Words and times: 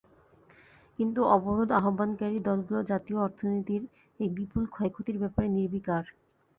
কিন্তু 0.99 1.19
অবরোধ 1.35 1.69
আহ্বানকারী 1.79 2.37
দলগুলো 2.47 2.79
জাতীয় 2.91 3.17
অর্থনীতির 3.19 3.83
এই 4.19 4.29
বিপুল 4.37 4.63
ক্ষয়ক্ষতির 4.67 5.17
ব্যাপারে 5.19 5.47
নির্বিকার। 5.49 6.03